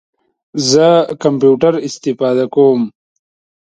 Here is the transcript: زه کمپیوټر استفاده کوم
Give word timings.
زه 0.69 0.87
کمپیوټر 1.23 1.73
استفاده 1.87 2.45
کوم 2.53 2.81